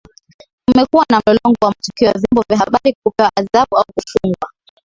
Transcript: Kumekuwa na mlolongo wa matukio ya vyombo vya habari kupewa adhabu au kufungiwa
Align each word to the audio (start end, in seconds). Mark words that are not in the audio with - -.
Kumekuwa 0.65 1.05
na 1.11 1.21
mlolongo 1.27 1.57
wa 1.61 1.67
matukio 1.69 2.07
ya 2.07 2.13
vyombo 2.13 2.43
vya 2.49 2.57
habari 2.57 2.95
kupewa 3.03 3.31
adhabu 3.35 3.77
au 3.77 3.85
kufungiwa 3.95 4.47